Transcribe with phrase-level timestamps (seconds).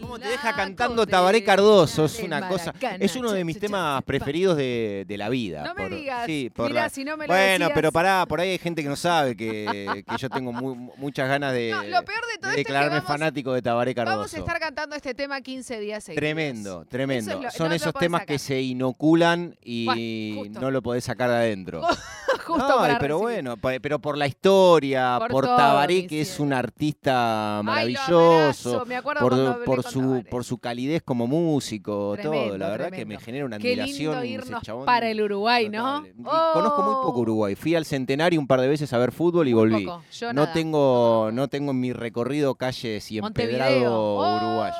[0.00, 2.06] ¿Cómo te deja cantando Tabaré Cardoso?
[2.06, 2.74] Es una cosa.
[2.98, 5.62] Es uno de mis temas preferidos de, de la vida.
[5.62, 6.26] No me por- digas.
[6.26, 7.70] Sí, por Mirá, la- si no me lo Bueno, decías.
[7.74, 11.28] pero pará, por ahí hay gente que no sabe que, que yo tengo mu- muchas
[11.28, 13.62] ganas de, No, lo peor de todo de esto es que declararme vamos- fanático de
[13.62, 14.16] Tabaré Cardoso.
[14.16, 16.20] Vamos a estar cantando este tema 15 días seguidos.
[16.20, 17.30] Tremendo, tremendo.
[17.36, 18.46] Es lo- Son no esos temas que sacar.
[18.48, 20.60] se inoculan y justo.
[20.60, 21.82] no lo podés sacar de adentro.
[22.50, 23.42] Justo No, para pero recibir.
[23.44, 29.20] bueno, pero por la historia, Por por, Tabaré, que es un artista maravilloso, me acuerdo
[29.64, 30.24] por, su, Tabaré.
[30.30, 32.58] por su calidez como músico, Tremendo, todo.
[32.58, 34.22] La verdad que me genera una Qué admiración.
[34.22, 36.04] lindo irnos para el Uruguay, ¿no?
[36.52, 37.22] Conozco muy poco Oh.
[37.22, 37.54] Uruguay.
[37.54, 39.84] Fui al centenario un par de veces a ver fútbol y volví.
[40.12, 40.52] yo No nada.
[40.52, 44.76] tengo, no tengo en mi recorrido calles y empedrado Oh, uruguayo.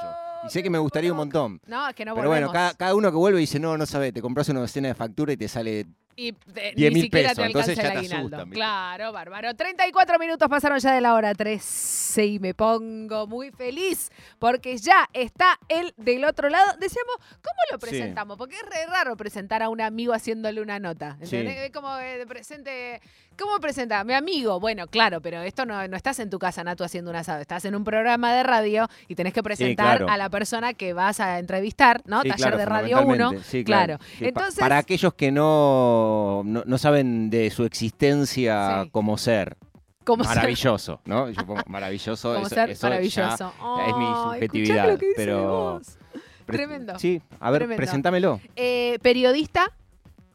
[0.47, 1.61] Y sé que me gustaría un montón.
[1.67, 4.11] No, es que no Pero bueno, cada, cada uno que vuelve dice, no, no sabe,
[4.13, 5.87] te compras una docena de factura y te sale
[6.21, 6.35] Y
[6.77, 8.47] 10 ni siquiera pesos, te alcanza entonces el te aguinaldo.
[8.51, 9.55] Claro, bárbaro.
[9.55, 15.09] 34 minutos pasaron ya de la hora 13 y me pongo muy feliz porque ya
[15.15, 16.73] está él del otro lado.
[16.79, 17.87] Decíamos, ¿cómo lo Sí.
[17.89, 18.37] presentamos?
[18.37, 21.17] Porque es re raro presentar a un amigo haciéndole una nota.
[21.21, 21.67] ¿entendés?
[21.67, 21.73] Sí.
[21.73, 23.01] Como eh, presente...
[23.39, 24.05] ¿Cómo presenta?
[24.05, 24.61] Mi amigo.
[24.61, 27.41] Bueno, claro, pero esto no, no estás en tu casa, Nato, haciendo un asado.
[27.41, 30.13] Estás en un programa de radio y tenés que presentar claro.
[30.13, 32.19] a la persona que vas a entrevistar, ¿no?
[32.23, 33.01] Taller claro, de Radio 1.
[33.07, 33.97] fundamentalmente, sí, claro.
[33.99, 36.10] Pa- Entonces, para aquellos que no,
[36.45, 38.91] no, no saben de su existencia Sí.
[38.91, 39.57] como ser,
[40.05, 41.29] ¿cómo se- maravilloso, ¿no?
[41.31, 43.53] Yo pongo maravilloso, como eso, ser eso maravilloso.
[43.89, 45.99] es mi subjetividad, lo que dice pero vos.
[46.47, 46.99] pre- Tremendo.
[46.99, 47.77] Sí, a ver, Tremendo.
[47.77, 48.41] presentámelo.
[48.57, 49.73] Eh, periodista,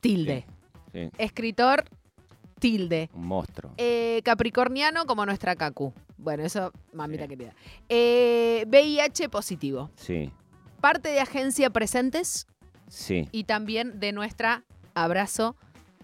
[0.02, 0.46] tilde.
[0.94, 1.86] Sí, Escritor,
[2.60, 3.10] tilde.
[3.14, 3.72] un monstruo.
[3.78, 5.94] Eh, capricorniano como nuestra Kaku.
[6.18, 7.54] Bueno, eso, mamita querida.
[7.90, 9.90] Eh, VIH positivo.
[9.96, 10.32] Sí,
[10.82, 12.46] Parte de agencia presentes
[12.88, 15.56] sí, y también de nuestra abrazo,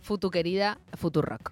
[0.02, 1.52] Futu querida, Futurock.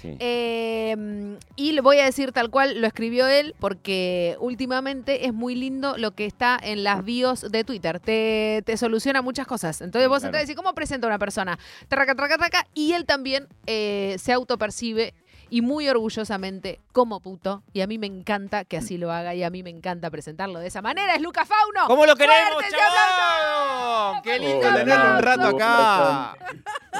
[0.00, 0.16] sí.
[0.18, 5.54] Eh, y le voy a decir tal cual lo escribió él, porque últimamente es muy
[5.54, 8.00] lindo lo que está en las bios de Twitter.
[8.00, 9.80] Te, te soluciona muchas cosas.
[9.80, 10.28] Entonces vos claro.
[10.28, 11.58] entras y decís, ¿cómo presenta una persona?
[11.88, 12.66] Traca, traca, traca.
[12.74, 15.14] Y él también eh, se autopercibe
[15.50, 17.62] y muy orgullosamente como puto.
[17.72, 20.60] Y a mí me encanta que así lo haga y a mí me encanta presentarlo
[20.60, 21.14] de esa manera.
[21.14, 21.86] Es Luca Fauno.
[21.88, 24.22] ¿Cómo lo queremos, ¡Fuerte ese chabón?
[24.22, 26.36] ¡Qué lindo Hola, tenerlo un rato acá!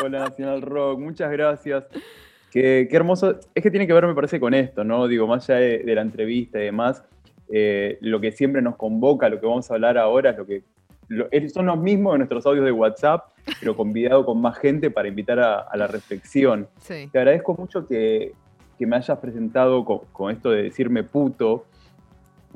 [0.03, 1.85] Hola Nacional Rock, muchas gracias.
[2.51, 3.39] Qué, qué hermoso.
[3.55, 5.07] Es que tiene que ver, me parece, con esto, ¿no?
[5.07, 7.05] Digo, más allá de, de la entrevista y demás,
[7.53, 10.63] eh, lo que siempre nos convoca, lo que vamos a hablar ahora, es lo que
[11.53, 13.25] son los mismos de nuestros audios de WhatsApp,
[13.59, 16.69] pero convidado con más gente para invitar a, a la reflexión.
[16.81, 17.09] Sí.
[17.13, 18.33] Te agradezco mucho que,
[18.79, 21.65] que me hayas presentado con, con esto de decirme puto,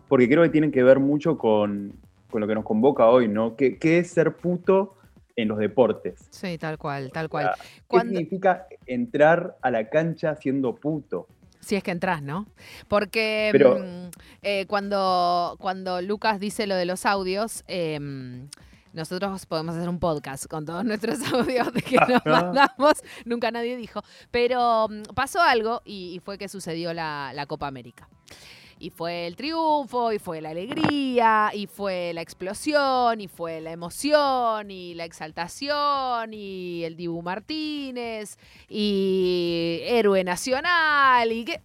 [0.08, 1.92] porque creo que tiene que ver mucho con,
[2.30, 3.56] con lo que nos convoca hoy, ¿no?
[3.56, 4.94] ¿Qué, qué es ser puto
[5.36, 6.28] en los deportes?
[6.30, 7.50] Sí, tal cual, tal cual.
[7.56, 11.26] ¿Qué Cuando- significa entrar a la cancha siendo puto?
[11.64, 12.46] Si es que entras, ¿no?
[12.88, 14.10] Porque Pero- mm,
[14.42, 18.48] eh, cuando, cuando Lucas dice lo de los audios, em,
[18.92, 22.94] nosotros podemos hacer un podcast con todos nuestros audios de que nos mandamos.
[23.24, 24.02] Nunca nadie dijo.
[24.30, 28.08] Pero mm, pasó algo y, y fue que sucedió la, la Copa América.
[28.84, 33.72] Y fue el triunfo, y fue la alegría, y fue la explosión, y fue la
[33.72, 38.36] emoción, y la exaltación, y el Dibu Martínez,
[38.68, 41.62] y héroe nacional, y qué.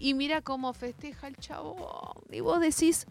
[0.00, 1.78] Y mira cómo festeja el chabón.
[2.32, 3.06] Y vos decís,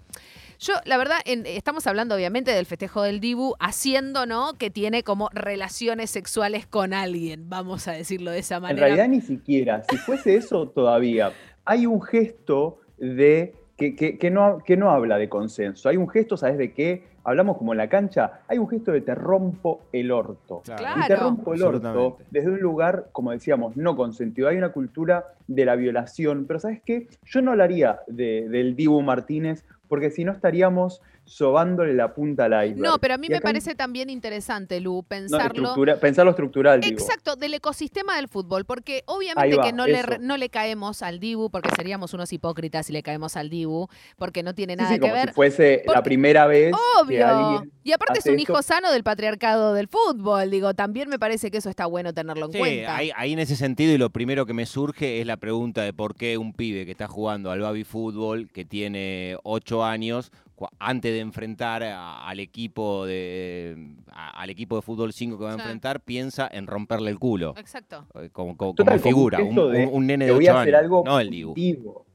[0.59, 4.55] yo, la verdad, en- estamos hablando obviamente del festejo del Dibu, haciendo, ¿no?
[4.55, 8.87] Que tiene como relaciones sexuales con alguien, vamos a decirlo de esa En manera.
[8.87, 9.83] realidad ni siquiera.
[9.89, 11.31] Si fuese eso todavía,
[11.63, 15.87] hay un gesto de que, que- que no, que no habla de consenso.
[15.89, 17.03] Hay un gesto, ¿sabes de qué?
[17.23, 20.61] Hablamos como en la cancha, hay un gesto de te rompo el orto.
[20.65, 21.01] Claro.
[21.03, 24.47] Y te rompo el orto desde un lugar, como decíamos, no consentido.
[24.47, 27.07] Hay una cultura de la violación, pero ¿sabes qué?
[27.25, 32.53] Yo no hablaría de- del Dibu Martínez, porque si no estaríamos sobándole la punta al
[32.67, 32.77] iceberg.
[32.89, 35.45] No, pero a mí Y me parece también interesante, Lu, no, pensarlo.
[35.47, 36.93] estructura- pensarlo estructural, digo.
[36.97, 40.15] Exacto, del ecosistema del fútbol, porque obviamente va, que no le, eso.
[40.21, 43.87] no le caemos al Dibu, porque seríamos unos hipócritas si le caemos al Dibu,
[44.17, 45.27] porque no tiene Sí, nada sí, que como ver.
[45.29, 47.27] si fuese Porque- la primera vez que Obvio.
[47.27, 48.53] alguien Y aparte es un esto.
[48.53, 52.45] hijo sano del patriarcado del fútbol, digo, también me parece que eso está bueno tenerlo
[52.45, 52.95] en Sí, cuenta.
[52.95, 55.91] ahí, ahí en ese sentido, y lo primero que me surge es la pregunta de
[55.93, 60.46] por qué un pibe que está jugando al baby fútbol, que tiene ocho años, cu-
[60.79, 65.51] antes de enfrentar a- al equipo de a- al equipo de fútbol 5 que va
[65.51, 65.59] a Sí.
[65.59, 67.53] enfrentar, piensa en romperle el culo.
[67.57, 68.05] Exacto.
[68.15, 70.45] eh, Como, como- Total, como como figura, un de, un- un nene te de voy
[70.47, 70.83] 8 a hacer años.
[70.83, 72.05] algo no el punitivo,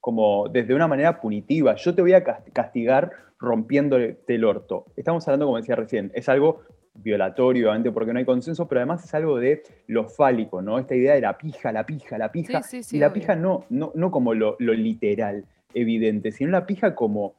[0.00, 1.76] como desde una manera punitiva.
[1.76, 4.86] Yo te voy a cas- castigar rompiéndote el orto.
[4.96, 6.62] Estamos hablando, como decía recién, es algo
[6.94, 10.78] violatorio, obviamente, porque no hay consenso, pero además es algo de lo fálico, ¿no?
[10.78, 12.62] Esta idea de la pija, la pija, la pija.
[12.62, 13.14] Sí, sí, sí, y la obvio.
[13.14, 15.44] pija no, no, no como lo, lo literal,
[15.74, 17.34] evidente, sino la pija como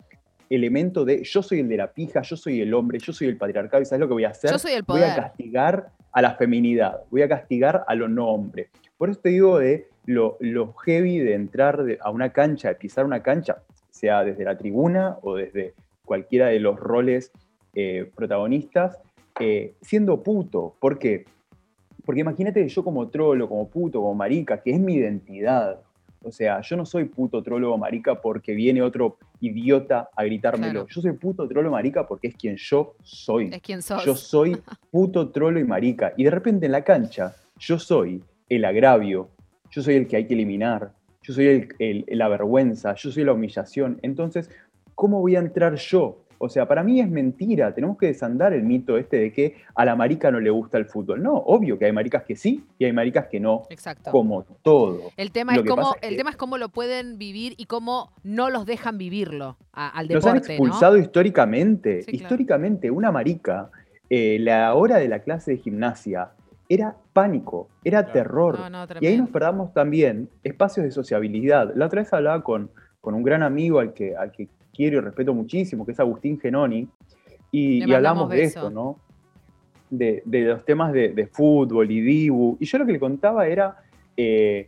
[0.50, 3.38] elemento de yo soy el de la pija, yo soy el hombre, yo soy el
[3.38, 4.52] patriarcado, ¿y sabes lo que voy a hacer?
[4.52, 5.12] Yo soy el Voy poder.
[5.12, 8.70] a castigar a la feminidad, voy a castigar a lo no hombre.
[8.98, 12.76] Por eso te digo de lo, lo heavy de entrar de- a una cancha, de
[12.76, 15.74] pisar una cancha, sea desde la tribuna o desde
[16.06, 17.32] cualquiera de los roles
[17.76, 19.00] eh, protagonistas,
[19.40, 20.76] eh, siendo puto.
[20.80, 21.26] ¿Por qué?
[22.06, 25.80] Porque imagínate que yo como trolo, como puto, como marica, que es mi identidad.
[26.22, 30.72] O sea, yo no soy puto, trolo o marica porque viene otro idiota a gritármelo.
[30.72, 30.88] Claro.
[30.88, 33.50] Yo soy puto, trolo, marica porque es quien yo soy.
[33.54, 34.04] Es quien sos.
[34.06, 34.58] Yo soy
[34.92, 36.14] puto, trolo y marica.
[36.18, 39.30] Y de repente en la cancha, yo soy el agravio,
[39.72, 40.92] yo soy el que hay que eliminar,
[41.22, 44.00] yo soy el- el- la vergüenza, yo soy la humillación.
[44.02, 44.50] Entonces,
[44.96, 46.23] ¿cómo voy a entrar yo?
[46.46, 47.74] O sea, para mí es mentira.
[47.74, 50.84] Tenemos que desandar el mito este de que a la marica no le gusta el
[50.86, 51.24] fútbol.
[51.24, 54.12] No, obvio que hay maricas que sí y hay maricas que no, Exacto.
[54.12, 55.12] como todo.
[55.16, 57.54] El tema, Lo es cómo, pasa es el que- tema es cómo lo pueden vivir
[57.56, 60.64] y cómo no los dejan vivirlo a- al Nos han deporte, ¿no?
[60.66, 62.02] expulsado históricamente.
[62.02, 62.24] Sí, claro.
[62.24, 63.70] históricamente, una marica,
[64.10, 66.32] eh, la hora de la clase de gimnasia
[66.68, 68.14] era pánico, era Claro.
[68.14, 68.60] terror.
[68.60, 71.72] No, no, Y ahí nos perdamos también espacios de sociabilidad.
[71.76, 72.70] La otra vez hablaba con,
[73.00, 76.40] con un gran amigo al que, al que quiero y respeto muchísimo, que es Agustín
[76.40, 76.88] Genoni,
[77.52, 78.60] y, hablamos de beso.
[78.60, 78.98] esto, ¿no?
[79.90, 82.58] De, de los temas de, de fútbol y dibu.
[82.60, 83.78] Y yo lo que le contaba era
[84.18, 84.68] eh,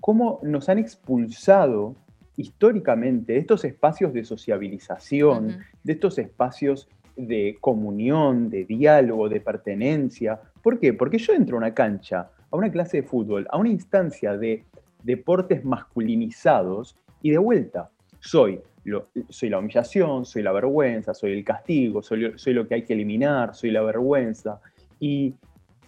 [0.00, 1.96] cómo nos han expulsado
[2.36, 10.40] históricamente de estos espacios de sociabilización, de estos espacios de comunión, de diálogo, de pertenencia.
[10.62, 10.94] ¿Por qué?
[10.94, 14.64] Porque yo entro a una cancha, a una clase de fútbol, a una instancia de
[15.02, 21.44] deportes masculinizados y de vuelta, soy, lo- soy la humillación, soy la vergüenza, soy el
[21.44, 24.60] castigo, soy, lo- soy lo que hay que eliminar, soy la vergüenza.
[24.98, 25.34] Y,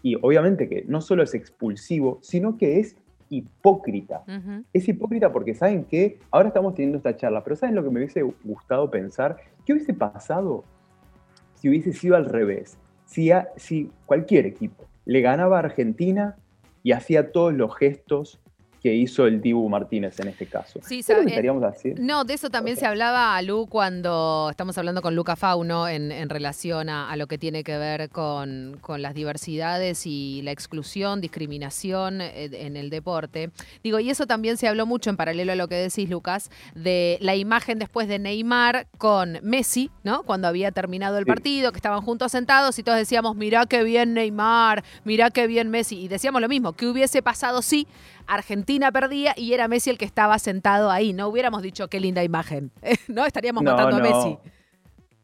[0.02, 2.96] y obviamente que no solo es expulsivo, sino que es
[3.30, 4.22] hipócrita.
[4.72, 7.98] Es hipócrita porque saben que ahora estamos teniendo esta charla, pero ¿saben lo que me
[8.00, 9.36] hubiese gustado pensar?
[9.64, 10.64] ¿Qué hubiese pasado
[11.54, 12.76] si hubiese sido al revés?
[13.06, 16.36] Si, a- si cualquier equipo le ganaba a Argentina
[16.82, 18.40] y hacía todos los gestos
[18.82, 20.80] que hizo el Dibu Martínez en este caso.
[20.82, 22.02] Sí, ¿Qué que estaríamos haciendo?
[22.02, 26.28] No, de eso también se hablaba, Lu, cuando estamos hablando con Luca Fauno en, en
[26.28, 31.20] relación a, a lo que tiene que ver con, con las diversidades y la exclusión,
[31.20, 33.50] discriminación eh, en el deporte.
[33.84, 37.18] Digo, y eso también se habló mucho en paralelo a lo que decís, Lucas, de
[37.20, 40.24] la imagen después de Neymar con Messi, ¿no?
[40.24, 41.28] Cuando había terminado el Sí.
[41.28, 45.70] partido, que estaban juntos sentados y todos decíamos, mirá qué bien Neymar, mirá qué bien
[45.70, 46.00] Messi.
[46.00, 47.86] Y decíamos lo mismo, ¿qué hubiese pasado si
[48.26, 51.12] Argentina perdía y era Messi el que estaba sentado ahí?
[51.12, 52.70] No hubiéramos dicho qué linda imagen,
[53.08, 53.24] ¿no?
[53.26, 54.04] Estaríamos No, matando a no.
[54.04, 54.38] Messi.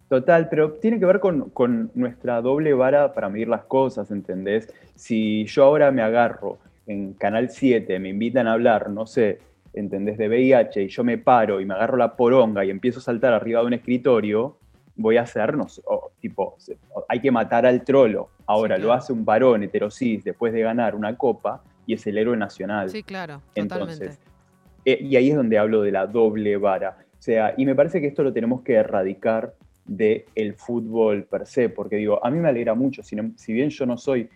[0.08, 4.72] Total, pero tiene que ver con, con nuestra doble vara para medir las cosas, ¿entendés?
[4.94, 9.38] Si yo ahora me agarro en Canal 7, me invitan a hablar, no sé,
[9.74, 10.16] ¿entendés?
[10.16, 13.34] De VIH, y yo me paro y me agarro la poronga y empiezo a saltar
[13.34, 14.56] arriba de un escritorio,
[14.96, 15.82] voy a hacernos,
[16.20, 18.30] tipo, se- o- hay que matar al trolo.
[18.46, 22.18] Ahora Sí, lo hace un varón heterosis después de ganar una copa y es el
[22.18, 22.90] héroe nacional.
[22.90, 24.04] Sí, claro, totalmente.
[24.04, 24.18] Entonces,
[24.84, 26.98] eh, y ahí es donde hablo de la doble vara.
[27.18, 29.54] O sea, y me parece que esto lo tenemos que erradicar
[29.86, 33.54] del el fútbol per se, porque digo, a mí me alegra mucho, si, no- si
[33.54, 34.28] bien yo no soy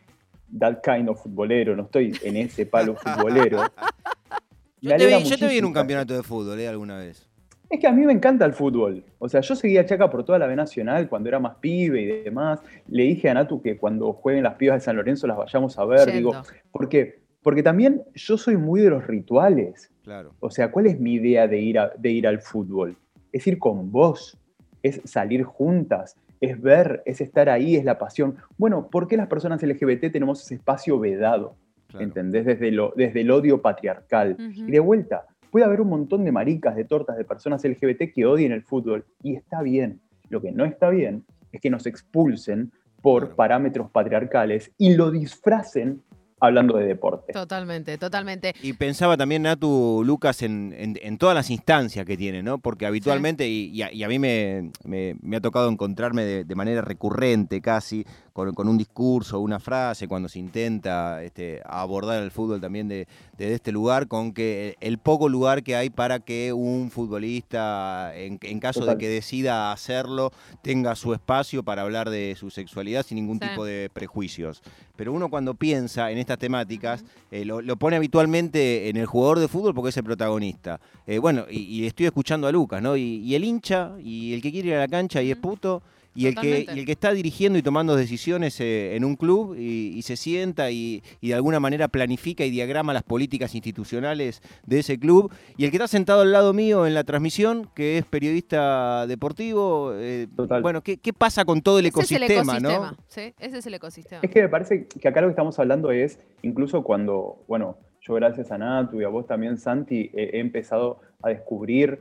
[0.58, 3.58] that kind of futbolero, no estoy en ese palo futbolero.
[4.80, 6.66] Yo te, vi, yo te vi en un campeonato de fútbol, ¿eh?
[6.66, 7.28] Alguna vez.
[7.70, 9.04] Es que a mí me encanta el fútbol.
[9.20, 12.02] O sea, yo seguía a Chaca por toda la B Nacional cuando era más pibe
[12.02, 12.60] y demás.
[12.88, 15.84] Le dije a Natu que cuando jueguen las pibas de San Lorenzo las vayamos a
[15.84, 16.10] ver.
[16.12, 16.46] Digo, Yendo.
[16.72, 17.21] ¿por qué?
[17.42, 19.90] Porque también yo soy muy de los rituales.
[20.04, 20.32] Claro.
[20.40, 22.96] O sea, ¿cuál es mi idea de ir, a- de ir al fútbol?
[23.32, 24.38] Es ir con vos,
[24.82, 28.36] es salir juntas, es ver, es estar ahí, es la pasión.
[28.58, 31.56] Bueno, ¿por qué las personas LGBT tenemos ese espacio vedado?
[31.88, 32.04] claro.
[32.06, 32.46] ¿Entendés?
[32.46, 34.36] Desde, lo, desde el odio patriarcal.
[34.38, 38.24] Y de vuelta, puede haber un montón de maricas, de tortas, de personas LGBT que
[38.24, 39.04] odien el fútbol.
[39.22, 40.00] Y está bien.
[40.30, 42.72] Lo que no está bien es que nos expulsen
[43.02, 43.36] por Claro.
[43.36, 46.00] parámetros patriarcales y lo disfracen
[46.42, 47.32] hablando de deporte.
[47.32, 48.52] Totalmente, totalmente.
[48.62, 52.58] Y pensaba también, Natu, Lucas, en, en- en todas las instancias que tiene, ¿no?
[52.58, 56.44] Porque habitualmente, y, y a, y a mí me, me- me ha tocado encontrarme de,
[56.44, 62.22] de manera recurrente casi con, con un discurso, una frase, cuando se intenta este, abordar
[62.22, 66.20] el fútbol también de- desde este lugar, con que el poco lugar que hay para
[66.20, 68.96] que un futbolista, en, en caso Total.
[68.96, 73.48] de que decida hacerlo, tenga su espacio para hablar de su sexualidad sin ningún Sí.
[73.48, 74.62] tipo de prejuicios.
[74.96, 79.38] Pero uno cuando piensa en estas temáticas, eh, lo, lo pone habitualmente en el jugador
[79.40, 80.80] de fútbol porque es el protagonista.
[81.06, 82.96] Eh, bueno, y, y estoy escuchando a Lucas, ¿no?
[82.96, 85.82] Y, y el hincha, y el que quiere ir a la cancha y es puto,
[86.14, 89.56] y el, que, y el que está dirigiendo y tomando decisiones eh, en un club
[89.58, 94.98] y, se sienta y, de alguna manera planifica y diagrama las políticas institucionales de ese
[94.98, 95.32] club.
[95.56, 99.92] Y el que está sentado al lado mío en la transmisión, que es periodista deportivo.
[99.94, 100.26] Eh,
[100.60, 102.60] bueno, ¿qué, pasa con todo el ecosistema?
[102.60, 102.96] ¿no?
[103.08, 103.34] ¿sí?
[103.38, 104.20] Ese es el ecosistema.
[104.22, 108.14] Es que me parece que acá lo que estamos hablando es, incluso cuando, bueno, yo
[108.14, 112.00] gracias a Natu y a vos también, Santi, he empezado a descubrir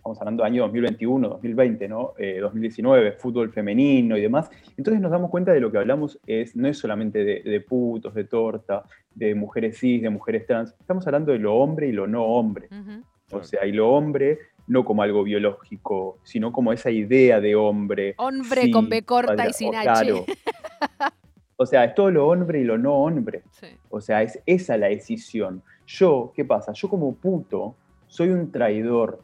[0.00, 2.14] estamos hablando de año 2021, 2020, ¿no?
[2.40, 4.50] 2019, eh, fútbol femenino y demás.
[4.76, 8.24] Entonces nos damos cuenta de lo que hablamos es, no es solamente de, putos, de
[8.24, 12.24] torta, de mujeres cis, de mujeres trans, estamos hablando de lo hombre y lo no
[12.24, 12.68] hombre.
[13.30, 18.14] O sea, y lo hombre no como algo biológico, sino como esa idea de hombre.
[18.16, 20.24] Hombre con B corta y sin H.
[21.56, 23.42] O sea, es todo lo hombre y lo no hombre.
[23.90, 25.62] O sea, es esa la decisión.
[25.86, 26.72] Yo, ¿qué pasa?
[26.72, 27.74] Yo como puto
[28.06, 29.20] soy un traidor,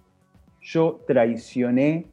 [0.66, 2.06] yo traicioné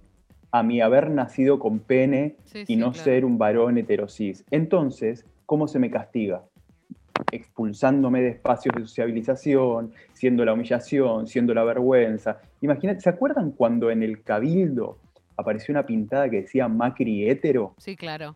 [0.51, 2.35] a mi haber nacido con pene
[2.67, 4.45] y no ser un varón heterosis.
[4.51, 6.43] Entonces, ¿cómo se me castiga?
[7.31, 12.41] Expulsándome de espacios de sociabilización, siendo la humillación, siendo la vergüenza.
[12.61, 14.99] Imagínate, ¿se acuerdan cuando en el Cabildo
[15.35, 17.73] apareció una pintada que decía Macri hetero?
[17.79, 18.35] Sí, claro.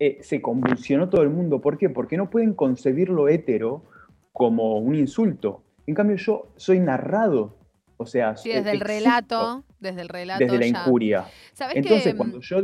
[0.00, 1.60] Eh, se convulsionó todo el mundo.
[1.60, 1.90] ¿Por qué?
[1.90, 3.84] Porque no pueden concebir lo hetero
[4.32, 5.62] como un insulto.
[5.86, 7.57] En cambio, yo soy narrado
[7.98, 10.42] o sea, sí, desde el relato, desde el relato.
[10.42, 11.26] Desde la injuria.
[11.74, 12.62] Entonces, cuando yo.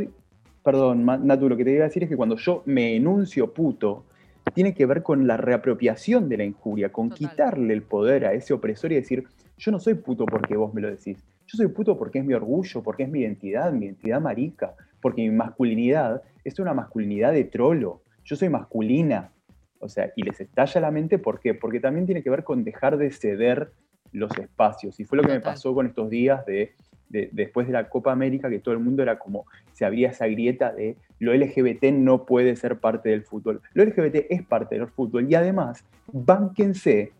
[0.62, 4.06] Perdón, Natu, lo que te iba a decir es que cuando yo me enuncio puto,
[4.54, 8.54] tiene que ver con la reapropiación de la injuria, con quitarle el poder a ese
[8.54, 9.24] opresor y decir,
[9.58, 11.22] yo no soy puto porque vos me lo decís.
[11.46, 15.22] Yo soy puto porque es mi orgullo, porque es mi identidad, mi identidad marica, porque
[15.22, 18.00] mi masculinidad es una masculinidad de trolo.
[18.24, 19.32] Yo soy masculina.
[19.80, 21.52] O sea, y les estalla la mente, ¿por qué?
[21.52, 23.72] Porque también tiene que ver con dejar de ceder
[24.14, 24.98] los espacios.
[24.98, 26.72] Y fue lo que me pasó con estos días de,
[27.10, 30.72] después de la Copa América, que todo el mundo era como, se abría esa grieta
[30.72, 33.60] de lo LGBT no puede ser parte del fútbol.
[33.72, 37.12] Lo LGBT es parte del fútbol y además, bánquense,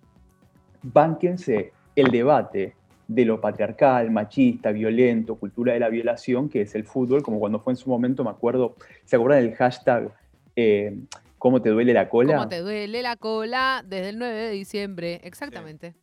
[0.82, 2.74] bánquense el debate
[3.06, 7.60] de lo patriarcal, machista, violento, cultura de la violación, que es el fútbol, como cuando
[7.60, 10.10] fue en su momento, me acuerdo, ¿se acuerdan del hashtag
[10.56, 10.96] eh,
[11.38, 12.36] ¿Cómo te duele la cola?
[12.36, 13.84] ¿Cómo te duele la cola?
[13.86, 15.94] Desde el 9 de diciembre, exactamente.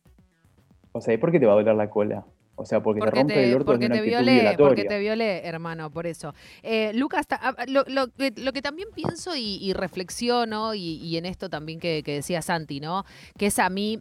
[0.92, 2.24] O sea, ¿y por qué te va a doler la cola?
[2.54, 6.06] O sea, porque, te rompe el orto porque te violé, Porque te violé, hermano, por
[6.06, 6.34] eso.
[6.62, 12.42] Eh, Lucas, ah, lo, que también pienso y, reflexiono, y, en esto también que, decía
[12.42, 13.04] Santi, ¿no?
[13.38, 13.98] Que es a mí,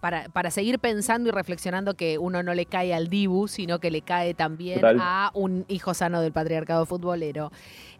[0.00, 3.90] para, para, seguir pensando y reflexionando que uno no le cae al Dibu, sino que
[3.90, 7.52] le cae también a un hijo sano del patriarcado futbolero.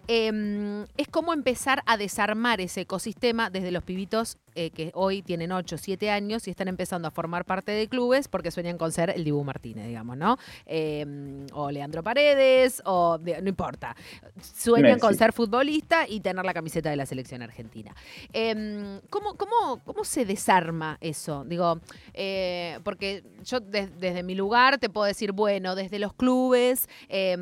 [0.07, 5.51] Em, es como empezar a desarmar ese ecosistema desde los pibitos eh, que hoy tienen
[5.51, 9.11] 8, 7 años y están empezando a formar parte de clubes porque sueñan con ser
[9.11, 10.39] el Dibu Martínez, digamos, ¿no?
[10.67, 13.97] Em, o Leandro Paredes, o no importa.
[14.41, 17.95] Sueñan con ser futbolista y tener la camiseta de la selección argentina.
[18.33, 21.45] Em, ¿cómo, cómo, cómo, se desarma eso?
[21.45, 21.81] Digo,
[22.13, 26.89] eh, porque yo desde mi lugar te puedo decir, bueno, desde los clubes,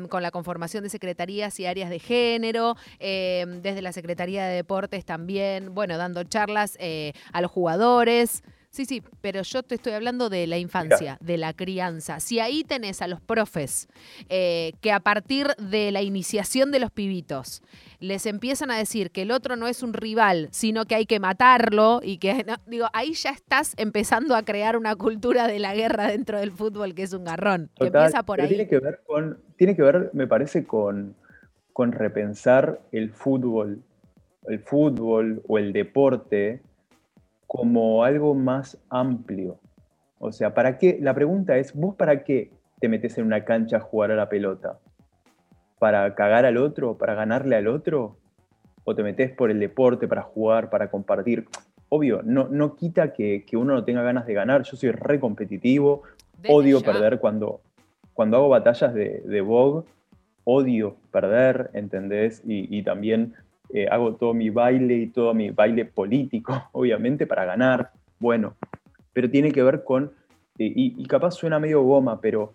[0.09, 2.52] con la conformación de secretarías y áreas de género,
[2.99, 8.43] Em, desde la Secretaría de Deportes también, bueno, dando charlas eh, a los jugadores.
[8.73, 12.19] Sí, sí, pero yo te estoy hablando de la infancia, de la crianza.
[12.19, 13.87] Si ahí tenés a los profes
[14.29, 17.61] eh, que a partir de la iniciación de los pibitos
[17.99, 21.19] les empiezan a decir que el otro no es un rival, sino que hay que
[21.19, 26.07] matarlo y que, digo, ahí ya estás empezando a crear una cultura de la guerra
[26.07, 27.69] dentro del fútbol que es un garrón.
[27.75, 28.47] que empieza por ahí.
[28.47, 31.15] Tiene que ver con, tiene que ver, me parece, con
[31.73, 33.83] con repensar el fútbol,
[34.45, 36.61] el fútbol o el deporte
[37.47, 39.59] como algo más amplio.
[40.19, 40.99] O sea, ¿para qué?
[41.01, 44.29] La pregunta es, ¿vos para qué te metes en una cancha a jugar a la
[44.29, 44.79] pelota?
[45.79, 46.97] ¿Para cagar al otro?
[46.97, 48.17] ¿Para ganarle al otro?
[48.85, 51.47] ¿O te metes por el deporte para jugar, para compartir?
[51.89, 54.63] Obvio, no, no quita que, uno no tenga ganas de ganar.
[54.63, 56.03] Yo soy re competitivo,
[56.47, 57.61] odio perder cuando,
[58.13, 59.83] cuando hago batallas de, de Vogue
[60.43, 62.41] odio perder, ¿entendés?
[62.45, 63.33] Y, también
[63.69, 67.91] eh, hago todo mi baile y todo mi baile político, obviamente, para ganar.
[68.19, 68.55] Bueno,
[69.13, 70.11] pero tiene que ver con,
[70.57, 72.53] eh, y, capaz suena medio goma, pero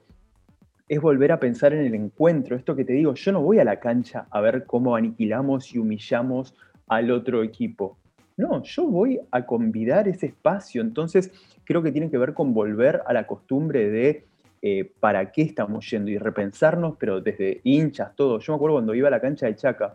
[0.89, 2.57] es volver a pensar en el encuentro.
[2.57, 5.79] Esto que te digo, yo no voy a la cancha a ver cómo aniquilamos y
[5.79, 6.55] humillamos
[6.87, 7.99] al otro equipo.
[8.39, 10.81] No, yo voy a convidar ese espacio.
[10.81, 11.33] Entonces,
[11.65, 14.28] creo que tiene que ver con volver a la costumbre de
[14.61, 18.41] eh, para qué estamos yendo y repensarnos, pero desde hinchas, todo.
[18.41, 19.95] Yo me acuerdo cuando iba a la cancha de Chaca,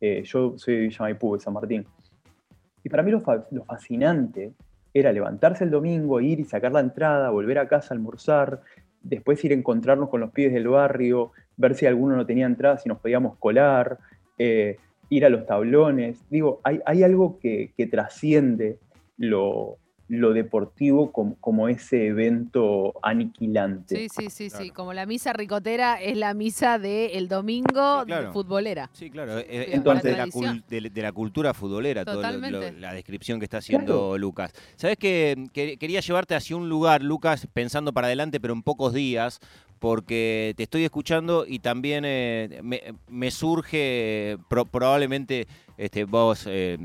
[0.00, 1.86] eh, yo soy de Villa Maipú, de San Martín,
[2.82, 4.52] y para mí lo, fascinante
[4.92, 8.60] era levantarse el domingo, ir y sacar la entrada, volver a casa almorzar,
[9.02, 12.76] después ir a encontrarnos con los pibes del barrio, ver si alguno no tenía entrada,
[12.76, 13.98] si nos podíamos colar,
[14.36, 14.76] eh,
[15.08, 16.22] ir a los tablones.
[16.28, 18.78] Digo, hay, hay algo que, que trasciende
[19.16, 23.96] lo, lo deportivo como, ese evento aniquilante.
[23.96, 28.90] Sí, sí, sí, sí, como la misa ricotera es la misa del domingo de futbolera.
[28.92, 30.16] Sí, claro, Entonces,
[30.68, 34.52] de la, cultura futbolera, toda la descripción que está haciendo Lucas.
[34.76, 39.40] ¿Sabes que, quería llevarte hacia un lugar, Lucas, pensando para adelante, pero en pocos días,
[39.78, 42.62] porque te estoy escuchando y también eh,
[43.08, 45.46] me, surge probablemente
[45.76, 46.78] este, vos eh,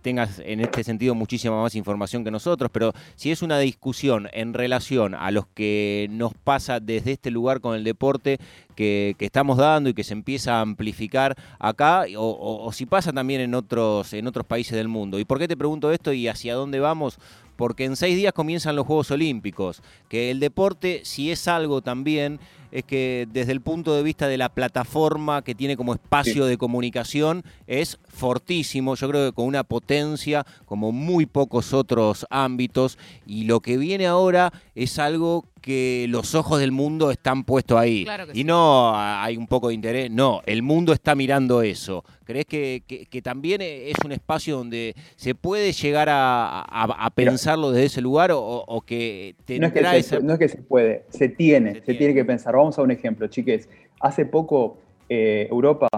[0.00, 4.54] tengas en este sentido muchísima más información que nosotros, pero si es una discusión en
[4.54, 8.38] relación a los que nos pasa desde este lugar con el deporte
[8.76, 13.40] que, estamos dando y que se empieza a amplificar acá, o, o si pasa también
[13.40, 15.18] en otros, en otros países del mundo.
[15.18, 17.18] ¿Y por qué te pregunto esto y hacia dónde vamos?
[17.56, 22.40] porque en seis días comienzan los Juegos Olímpicos, que el deporte, si es algo también,
[22.72, 26.58] es que desde el punto de vista de la plataforma que tiene como espacio de
[26.58, 32.98] comunicación es fortísimo, yo creo que con una potencia como muy pocos otros ámbitos.
[33.26, 38.04] Y lo que viene ahora es algo que los ojos del mundo están puestos ahí.
[38.34, 42.04] y no hay un poco de interés, no, el mundo está mirando eso.
[42.24, 48.30] ¿Crees que, también es un espacio donde se puede llegar a, pensarlo desde ese lugar
[48.34, 51.94] o, que te no es que, se, no es que se puede, se tiene, se,
[51.94, 52.12] tiene.
[52.12, 52.56] que pensar.
[52.56, 53.68] Vamos a un ejemplo, chiques.
[54.00, 54.78] Hace poco
[55.08, 55.88] eh, Europa,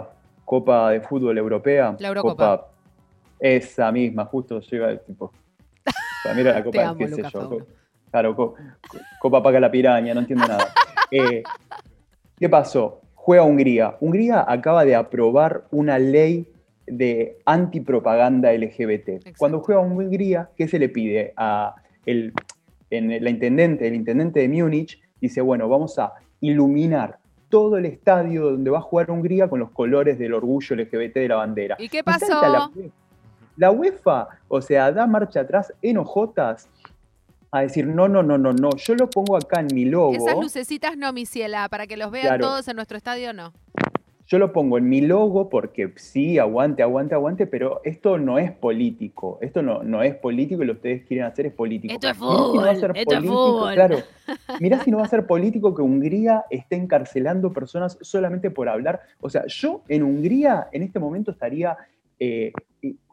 [0.45, 2.69] Copa de Fútbol Europea, la Eurocopa.
[3.41, 5.33] esa misma, justo llega el tipo.
[6.37, 7.59] Mira la Copa, qué sé yo.
[8.15, 8.55] Claro,
[9.19, 10.69] Copa Paca la Piraña, no entiendo nada.
[11.11, 11.45] Eh,
[12.39, 13.01] ¿Qué pasó?
[13.15, 13.97] Juega Hungría.
[14.01, 16.49] Hungría acaba de aprobar una ley
[16.87, 19.37] de antipropaganda LGBT.
[19.37, 21.75] Cuando juega Hungría, ¿qué se le pide a
[22.07, 22.33] el,
[22.91, 25.01] la intendente, el intendente de Múnich?
[25.21, 27.19] Dice, bueno, vamos a iluminar
[27.49, 31.29] todo el estadio donde va a jugar Hungría con los colores del orgullo LGBT de
[31.29, 31.77] la bandera.
[31.79, 32.41] ¿Y qué pasó?
[33.57, 36.69] La, UEFA, o sea, da marcha atrás en ojotas
[37.55, 40.13] a decir, no, no, no, no, no, yo lo pongo acá en mi logo.
[40.13, 43.53] Esas lucecitas no, mi ciela, para que los vean todos en nuestro estadio, no.
[44.27, 48.51] Yo lo pongo en mi logo porque sí, aguante, aguante, aguante, pero esto no es
[48.51, 49.39] político.
[49.41, 51.95] Esto no, no es político y lo que ustedes quieren hacer es político.
[51.95, 52.69] Esto es fútbol.
[52.69, 53.75] esto es fútbol.
[53.75, 53.99] Claro.
[54.59, 59.03] Mirá si no va a ser político que Hungría esté encarcelando personas solamente por hablar.
[59.21, 61.77] O sea, yo en Hungría en este momento estaría
[62.19, 62.53] eh,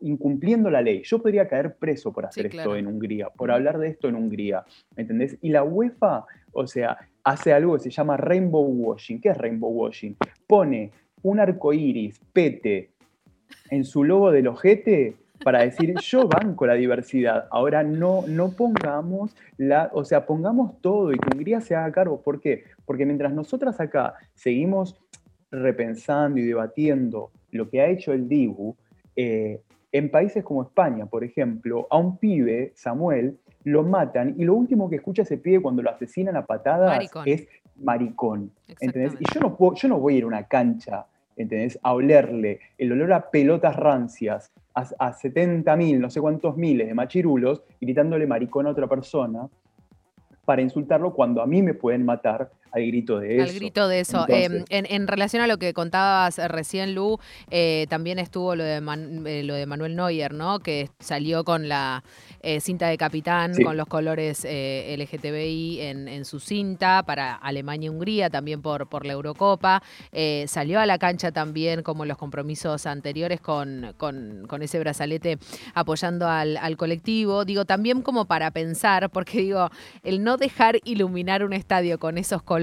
[0.02, 1.02] incumpliendo la ley.
[1.04, 4.64] Yo podría caer preso por hacer esto en Hungría, por hablar de esto en Hungría,
[4.96, 5.38] ¿me entendés?
[5.42, 9.22] Y la UEFA, o sea, hace algo que se llama rainbow washing.
[9.22, 10.16] ¿Qué es rainbow washing?
[10.48, 10.92] Pone
[11.24, 12.90] un arco iris, pete,
[13.70, 17.48] en su logo del ojete para decir yo banco la diversidad.
[17.52, 22.22] Ahora no, no pongamos la, o sea, pongamos todo y que Hungría se haga cargo.
[22.22, 22.64] ¿Por qué?
[22.86, 25.00] Porque mientras nosotras acá seguimos
[25.52, 28.76] repensando y debatiendo lo que ha hecho el Dibu,
[29.15, 34.56] eh, en países como España, por ejemplo, a un pibe, Samuel, lo matan y lo
[34.56, 38.52] último que escucha ese pibe cuando lo asesinan a patadas es maricón.
[38.80, 39.13] ¿entendés?
[39.19, 41.78] Y yo no, puedo, yo no voy a ir a una cancha ¿entendés?
[41.84, 46.88] a olerle el olor a pelotas rancias a, a 70 mil, no sé cuántos miles
[46.88, 49.47] de machirulos, gritándole maricón a otra persona
[50.45, 53.44] para insultarlo cuando a mí me pueden matar al grito de eso.
[53.44, 54.26] Al grito de eso.
[54.30, 59.44] Em, en, relación a lo que contabas recién, Lu, eh, también estuvo lo de, eh,
[59.44, 60.60] lo de Manuel Neuer, ¿no?
[60.60, 62.04] Que salió con la
[62.42, 68.30] eh, cinta de capitán, con los colores LGTBI en, su cinta para Alemania y Hungría,
[68.30, 69.84] también por, por la Eurocopa.
[70.46, 75.40] salió a la cancha también, como los compromisos anteriores, con, con, ese brazalete
[75.74, 77.44] apoyando al, al colectivo.
[77.44, 79.70] Digo, también como para pensar, porque digo,
[80.04, 82.61] el no dejar iluminar un estadio con esos colores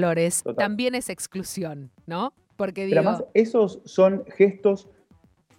[0.56, 2.32] también es exclusión, ¿no?
[2.56, 2.96] Porque digo...
[2.96, 4.88] Pero además, esos son gestos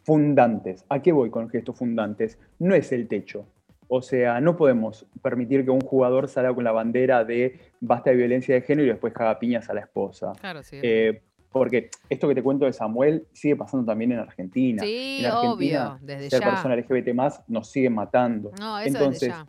[0.04, 0.86] fundantes.
[0.90, 2.38] ¿A qué voy con gestos fundantes?
[2.58, 3.46] No es el techo.
[3.88, 8.18] O sea, no podemos permitir que un jugador salga con la bandera de basta de
[8.18, 10.34] violencia de género y después caga piñas a la esposa.
[10.40, 10.80] Claro, sí.
[10.84, 11.22] Eh,
[11.52, 14.84] porque esto que te cuento de Samuel sigue pasando también en Argentina.
[14.84, 18.52] Sí, en Argentina, obvio, desde ser persona LGBT más nos sigue matando.
[18.60, 19.48] No, eso Entonces, desde ya.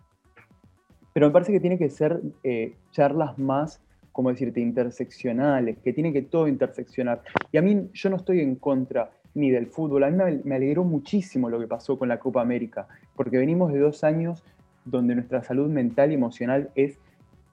[1.12, 3.82] Pero me parece que tiene que ser eh, charlas más
[4.20, 7.22] como decirte, interseccionales, que tiene que todo interseccionar.
[7.50, 10.84] Y a mí yo no estoy en contra ni del fútbol, a mí me, alegró
[10.84, 14.44] muchísimo lo que pasó con la Copa América, porque venimos de dos años
[14.84, 16.98] donde nuestra salud mental y emocional es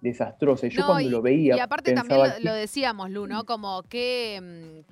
[0.02, 0.68] desastrosa.
[0.68, 1.56] Yo cuando lo veía.
[1.56, 3.46] Y aparte también lo, decíamos, Lu, ¿no?
[3.46, 4.84] Como que,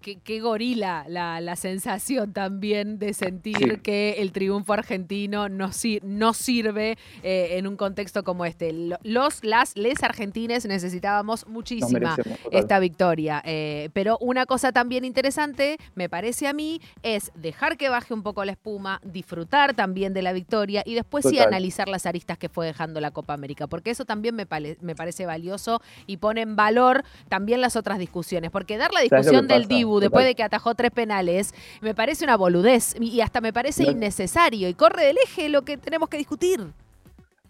[0.00, 5.70] qué, gorila la, sensación también de sentir que el triunfo argentino no,
[6.02, 8.72] no sirve eh, en un contexto como este.
[9.02, 12.16] Los, las, les argentines necesitábamos muchísima
[12.50, 13.42] esta victoria.
[13.44, 18.22] Eh, pero una cosa también interesante, me parece a mí, es dejar que baje un
[18.22, 22.48] poco la espuma, disfrutar también de la victoria y después sí analizar las aristas que
[22.48, 24.46] fue dejando la Copa América, porque eso también me,
[24.80, 29.48] me parece valioso y pone en valor también las otras discusiones, porque dar la discusión
[29.48, 33.52] del Dibu después de que atajó tres penales me parece una boludez y hasta me
[33.52, 36.60] parece innecesario y corre del eje lo que tenemos que discutir.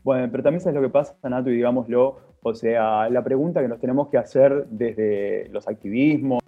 [0.05, 3.69] Bueno, pero también sabes lo que pasa, Nato, y digámoslo, o sea, la pregunta que
[3.69, 6.43] nos tenemos que hacer desde los activismos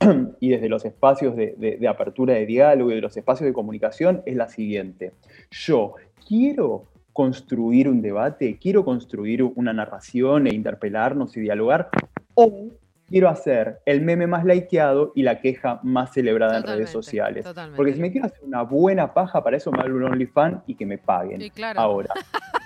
[0.40, 4.22] y desde los espacios de, de apertura de diálogo y de los espacios de comunicación
[4.26, 5.12] es la siguiente.
[5.50, 5.94] Yo
[6.26, 11.88] quiero construir un debate, quiero construir una narración e interpelarnos y dialogar,
[12.34, 12.70] o
[13.08, 17.46] quiero hacer el meme más likeado y la queja más celebrada en redes sociales.
[17.76, 20.74] Porque si me quiero hacer una buena paja, para eso me hago un OnlyFans y
[20.74, 21.40] que me paguen.
[21.76, 22.10] Ahora.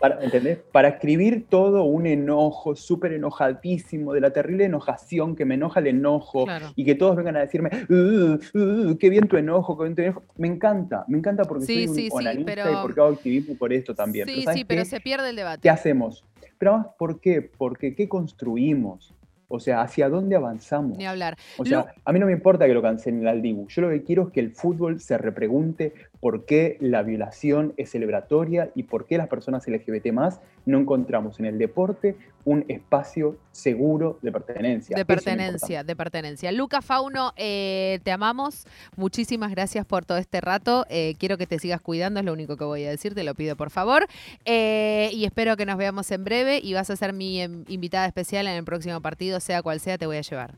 [0.00, 0.58] Para, ¿Entendés?
[0.70, 5.86] Para escribir todo un enojo súper enojadísimo, de la terrible enojación que me enoja el
[5.86, 6.44] enojo
[6.76, 10.02] y que todos vengan a decirme, uh, uh, qué bien tu enojo, qué bien tu
[10.02, 10.22] enojo.
[10.36, 14.28] Me encanta, me encanta porque soy un sí, y porque hago activismo por esto también.
[14.28, 15.60] Sí, sí, pero se pierde el debate.
[15.62, 16.22] ¿Qué hacemos?
[16.58, 17.40] Pero además, ¿por qué?
[17.40, 19.14] Porque ¿qué construimos?
[19.48, 20.98] O sea, ¿hacia dónde avanzamos?
[20.98, 21.36] Ni hablar.
[21.58, 23.68] O sea, a mí no me importa que lo cancelen al Dibu.
[23.68, 25.92] Yo lo que quiero es que el fútbol se repregunte
[26.24, 31.38] por qué la violación es celebratoria y por qué las personas LGBT más no encontramos
[31.38, 34.96] en el deporte un espacio seguro de pertenencia.
[34.96, 36.50] De pertenencia, de pertenencia.
[36.50, 38.66] Luca Fauno, eh, te amamos.
[38.96, 40.86] Muchísimas gracias por todo este rato.
[40.88, 43.34] Eh, quiero que te sigas cuidando, es lo único que voy a decir, te lo
[43.34, 44.06] pido por favor.
[44.46, 48.06] Eh, y espero que nos veamos en breve y vas a ser mi em, invitada
[48.06, 50.54] especial en el próximo partido, sea cual sea, te voy a llevar.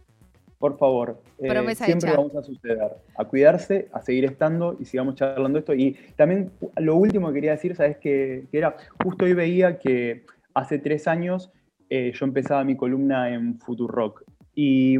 [0.59, 2.97] Por favor, eh, siempre vamos a suceder.
[3.17, 5.75] A cuidarse, a seguir estando y sigamos charlando esto.
[5.75, 8.45] Y también lo último que quería decir, ¿sabes qué?
[8.51, 11.53] Que era, justo hoy veía que hace tres años
[11.91, 14.99] eh, yo empezaba mi columna en Rock Y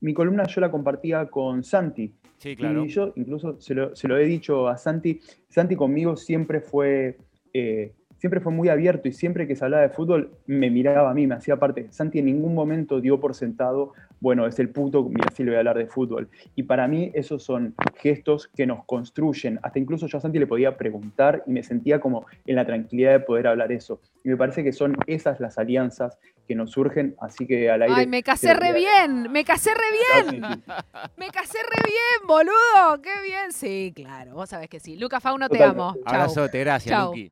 [0.00, 2.12] mi columna yo la compartía con Santi.
[2.36, 2.84] Sí, claro.
[2.84, 5.20] Y yo incluso se lo, he dicho a Santi.
[5.48, 7.18] Santi conmigo siempre fue...
[7.52, 11.14] Eh, siempre fue muy abierto y siempre que se hablaba de fútbol me miraba a
[11.14, 11.88] mí, me hacía parte.
[11.90, 15.56] Santi en ningún momento dio por sentado bueno, es el puto, mira, sí le voy
[15.56, 16.28] a hablar de fútbol.
[16.54, 19.58] Y para mí esos son gestos que nos construyen.
[19.62, 23.12] Hasta incluso yo a Santi le podía preguntar y me sentía como en la tranquilidad
[23.12, 24.00] de poder hablar eso.
[24.22, 27.94] Y me parece que son esas las alianzas que nos surgen, así que al aire...
[27.96, 30.42] Ay, me casé re bien, me casé re bien.
[31.16, 33.52] Me casé re bien, boludo, qué bien.
[33.52, 34.96] Sí, claro, vos sabés que sí.
[34.96, 35.94] Luca Fauno, te amo.
[36.04, 37.28] Abrazote, gracias, Luqui.